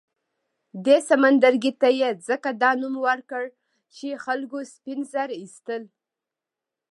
[0.85, 3.43] دې سمندرګي ته یې ځکه دا نوم ورکړ
[3.95, 5.83] چې خلکو سپین زر اېستل.